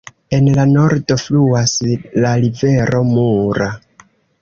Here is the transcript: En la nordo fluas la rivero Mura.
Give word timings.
En 0.37 0.45
la 0.59 0.63
nordo 0.71 1.17
fluas 1.25 1.75
la 2.25 2.35
rivero 2.47 3.07
Mura. 3.15 3.73